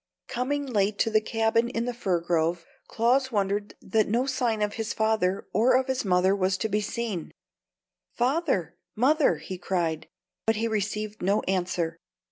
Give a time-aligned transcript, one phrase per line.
[0.27, 4.73] Coming late to the cabin in the fir grove, Claus wondered that no sign of
[4.73, 7.31] his father or of his mother was to be seen.
[8.15, 10.07] "Father mother!" he cried,
[10.47, 11.99] but he received no answer.